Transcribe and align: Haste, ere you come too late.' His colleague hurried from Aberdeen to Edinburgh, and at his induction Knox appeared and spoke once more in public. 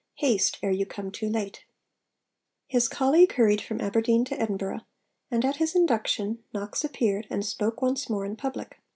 Haste, 0.15 0.57
ere 0.63 0.71
you 0.71 0.87
come 0.87 1.11
too 1.11 1.29
late.' 1.29 1.63
His 2.65 2.87
colleague 2.87 3.33
hurried 3.33 3.61
from 3.61 3.79
Aberdeen 3.79 4.25
to 4.25 4.41
Edinburgh, 4.41 4.81
and 5.29 5.45
at 5.45 5.57
his 5.57 5.75
induction 5.75 6.43
Knox 6.51 6.83
appeared 6.83 7.27
and 7.29 7.45
spoke 7.45 7.83
once 7.83 8.09
more 8.09 8.25
in 8.25 8.35
public. 8.35 8.79